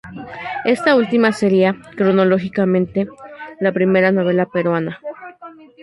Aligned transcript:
Esta 0.65 0.95
última 0.95 1.31
sería, 1.31 1.75
cronológicamente, 1.95 3.07
la 3.59 3.71
primera 3.71 4.11
novela 4.11 4.47
peruana. 4.47 4.99